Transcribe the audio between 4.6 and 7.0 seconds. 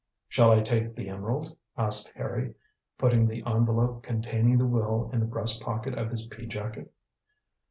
will in the breast pocket of his pea jacket.